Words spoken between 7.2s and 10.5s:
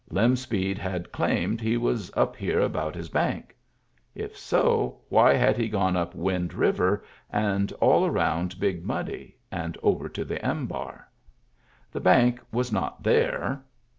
and all around Big Muddy, and over to the